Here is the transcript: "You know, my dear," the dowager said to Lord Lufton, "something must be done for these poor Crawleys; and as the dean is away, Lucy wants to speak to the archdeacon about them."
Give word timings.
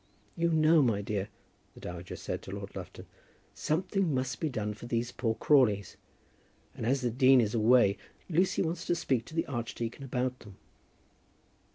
"You 0.35 0.49
know, 0.49 0.81
my 0.81 1.03
dear," 1.03 1.29
the 1.75 1.79
dowager 1.79 2.15
said 2.15 2.41
to 2.41 2.51
Lord 2.51 2.75
Lufton, 2.75 3.05
"something 3.53 4.11
must 4.15 4.39
be 4.39 4.49
done 4.49 4.73
for 4.73 4.87
these 4.87 5.11
poor 5.11 5.35
Crawleys; 5.35 5.95
and 6.73 6.87
as 6.87 7.01
the 7.01 7.11
dean 7.11 7.39
is 7.39 7.53
away, 7.53 7.99
Lucy 8.27 8.63
wants 8.63 8.83
to 8.85 8.95
speak 8.95 9.25
to 9.25 9.35
the 9.35 9.45
archdeacon 9.45 10.03
about 10.03 10.39
them." 10.39 10.57